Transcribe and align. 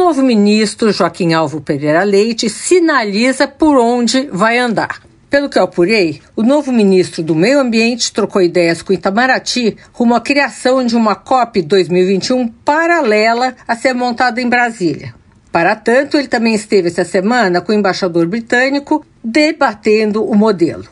Novo 0.00 0.22
ministro 0.22 0.90
Joaquim 0.92 1.34
Alvo 1.34 1.60
Pereira 1.60 2.02
Leite 2.04 2.48
sinaliza 2.48 3.46
por 3.46 3.76
onde 3.76 4.30
vai 4.32 4.56
andar. 4.56 5.02
Pelo 5.28 5.50
que 5.50 5.58
eu 5.58 5.62
apurei, 5.64 6.22
o 6.34 6.42
novo 6.42 6.72
ministro 6.72 7.22
do 7.22 7.34
Meio 7.34 7.60
Ambiente 7.60 8.10
trocou 8.10 8.40
ideias 8.40 8.80
com 8.80 8.94
Itamaraty 8.94 9.76
rumo 9.92 10.14
à 10.14 10.20
criação 10.22 10.86
de 10.86 10.96
uma 10.96 11.14
COP 11.14 11.60
2021 11.60 12.48
paralela 12.48 13.54
a 13.68 13.76
ser 13.76 13.92
montada 13.92 14.40
em 14.40 14.48
Brasília. 14.48 15.14
Para 15.52 15.76
tanto, 15.76 16.16
ele 16.16 16.28
também 16.28 16.54
esteve 16.54 16.88
essa 16.88 17.04
semana 17.04 17.60
com 17.60 17.70
o 17.70 17.74
embaixador 17.74 18.26
britânico 18.26 19.04
debatendo 19.22 20.24
o 20.24 20.34
modelo. 20.34 20.86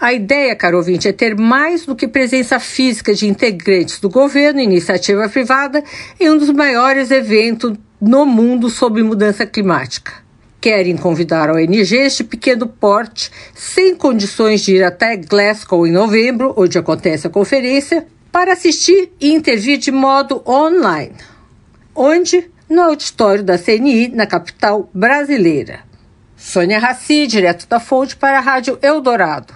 A 0.00 0.12
ideia, 0.12 0.54
caro 0.54 0.76
ouvinte, 0.76 1.08
é 1.08 1.12
ter 1.12 1.36
mais 1.36 1.84
do 1.84 1.96
que 1.96 2.06
presença 2.06 2.60
física 2.60 3.12
de 3.12 3.26
integrantes 3.26 3.98
do 3.98 4.08
governo 4.08 4.60
e 4.60 4.64
iniciativa 4.64 5.28
privada 5.28 5.82
em 6.20 6.30
um 6.30 6.38
dos 6.38 6.50
maiores 6.50 7.10
eventos 7.10 7.76
no 8.04 8.26
mundo 8.26 8.68
sobre 8.68 9.00
mudança 9.00 9.46
climática. 9.46 10.14
Querem 10.60 10.96
convidar 10.96 11.48
ONGs 11.48 12.16
de 12.16 12.24
pequeno 12.24 12.66
porte, 12.66 13.30
sem 13.54 13.94
condições 13.94 14.62
de 14.62 14.74
ir 14.74 14.82
até 14.82 15.16
Glasgow 15.16 15.86
em 15.86 15.92
novembro, 15.92 16.52
onde 16.56 16.76
acontece 16.76 17.28
a 17.28 17.30
conferência, 17.30 18.04
para 18.32 18.54
assistir 18.54 19.12
e 19.20 19.32
intervir 19.32 19.78
de 19.78 19.92
modo 19.92 20.42
online. 20.44 21.14
Onde? 21.94 22.50
No 22.68 22.82
auditório 22.82 23.44
da 23.44 23.56
CNI, 23.56 24.08
na 24.08 24.26
capital 24.26 24.90
brasileira. 24.92 25.80
Sônia 26.36 26.80
Raci, 26.80 27.28
direto 27.28 27.68
da 27.68 27.78
fonte 27.78 28.16
para 28.16 28.38
a 28.38 28.40
Rádio 28.40 28.78
Eldorado. 28.82 29.54